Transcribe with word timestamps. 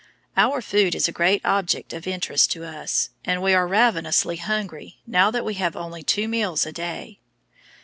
Our 0.35 0.63
food 0.63 0.95
is 0.95 1.07
a 1.07 1.11
great 1.11 1.43
object 1.45 1.93
of 1.93 2.07
interest 2.07 2.51
to 2.53 2.63
us, 2.63 3.11
and 3.23 3.39
we 3.39 3.53
are 3.53 3.67
ravenously 3.67 4.37
hungry 4.37 4.97
now 5.05 5.29
that 5.29 5.45
we 5.45 5.53
have 5.53 5.75
only 5.75 6.01
two 6.01 6.27
meals 6.27 6.65
a 6.65 6.71
day. 6.71 7.19